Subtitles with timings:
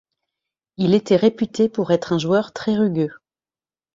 [0.77, 3.13] Il était réputé pour être un joueur très rugueux.